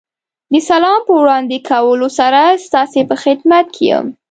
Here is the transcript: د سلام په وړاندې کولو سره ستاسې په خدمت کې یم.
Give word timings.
د 0.51 0.53
سلام 0.69 0.99
په 1.07 1.13
وړاندې 1.21 1.57
کولو 1.69 2.07
سره 2.19 2.41
ستاسې 2.65 3.01
په 3.09 3.15
خدمت 3.23 3.65
کې 3.75 3.83
یم. 3.91 4.05